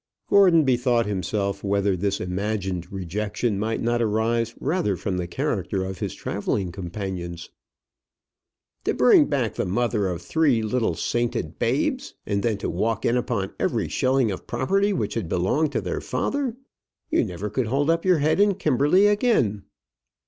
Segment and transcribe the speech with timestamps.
[0.31, 5.99] Gordon bethought himself whether this imagined rejection might not arise rather from the character of
[5.99, 7.51] his travelling companions.
[8.85, 13.15] "To bring back the mother of three little sainted babes, and then to walk in
[13.15, 16.55] upon every shilling of property which had belonged to their father!
[17.11, 19.65] You never could hold up your head in Kimberley again."